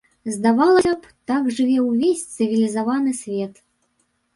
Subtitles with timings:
[0.35, 3.67] Здавалася б, так жыве ўвесь цывілізаваны свет.